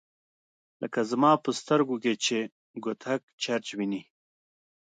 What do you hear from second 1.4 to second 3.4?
په سترګو کې چي “ګوتهک